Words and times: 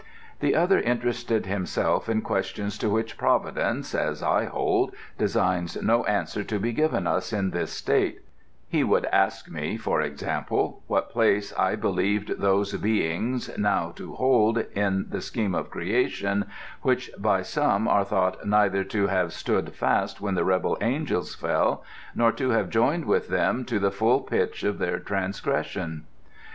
The 0.39 0.55
other 0.55 0.79
interested 0.79 1.45
himself 1.45 2.09
in 2.09 2.23
questions 2.23 2.79
to 2.79 2.89
which 2.89 3.19
Providence, 3.19 3.93
as 3.93 4.23
I 4.23 4.45
hold, 4.45 4.95
designs 5.19 5.79
no 5.79 6.03
answer 6.05 6.43
to 6.43 6.57
be 6.57 6.73
given 6.73 7.05
us 7.05 7.31
in 7.31 7.51
this 7.51 7.71
state: 7.71 8.21
he 8.67 8.83
would 8.83 9.05
ask 9.11 9.47
me, 9.47 9.77
for 9.77 10.01
example, 10.01 10.81
what 10.87 11.11
place 11.11 11.53
I 11.55 11.75
believed 11.75 12.39
those 12.39 12.73
beings 12.77 13.55
now 13.59 13.91
to 13.97 14.15
hold 14.15 14.57
in 14.73 15.05
the 15.09 15.21
scheme 15.21 15.53
of 15.53 15.69
creation 15.69 16.45
which 16.81 17.11
by 17.19 17.43
some 17.43 17.87
are 17.87 18.03
thought 18.03 18.43
neither 18.43 18.83
to 18.85 19.05
have 19.05 19.31
stood 19.33 19.75
fast 19.75 20.19
when 20.19 20.33
the 20.33 20.43
rebel 20.43 20.79
angels 20.81 21.35
fell, 21.35 21.83
nor 22.15 22.31
to 22.31 22.49
have 22.49 22.71
joined 22.71 23.05
with 23.05 23.27
them 23.29 23.65
to 23.65 23.77
the 23.77 23.91
full 23.91 24.21
pitch 24.21 24.63
of 24.63 24.79
their 24.79 24.97
transgression. 24.97 26.05